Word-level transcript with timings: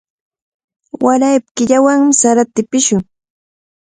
Waraypa 1.05 1.49
killawanmi 1.55 2.13
sarata 2.21 2.51
tipishun. 2.55 3.01